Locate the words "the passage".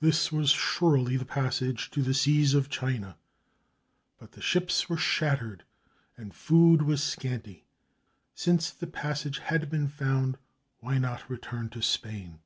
1.18-1.90, 8.70-9.40